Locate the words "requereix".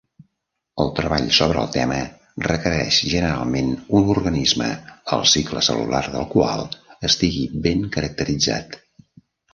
2.47-2.97